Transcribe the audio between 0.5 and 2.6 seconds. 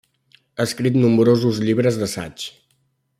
Ha escrit nombrosos llibres d'assaig.